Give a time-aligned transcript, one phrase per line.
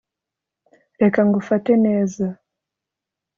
[1.01, 2.25] reka ngufate neza